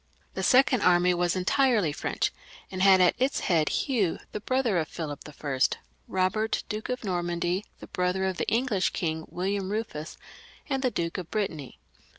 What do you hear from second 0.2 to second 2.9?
The second army was en tirely French, and